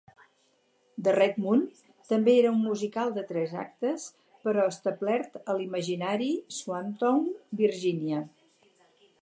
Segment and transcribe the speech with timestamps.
[1.07, 1.59] "The Red Moon"
[2.11, 4.07] també era un musical de tres actes,
[4.47, 6.31] però establert a l'imaginari
[6.61, 7.29] "Swamptown,
[7.65, 8.25] Virginia".